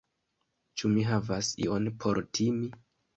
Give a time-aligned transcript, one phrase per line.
[0.81, 2.71] Ĉu mi havas ion por timi?